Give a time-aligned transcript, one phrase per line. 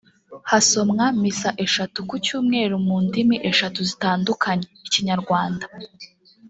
[0.51, 5.65] hasomwa misa eshatu ku cyumweru mu ndimi eshatu zitandukanye (Ikinyarwanda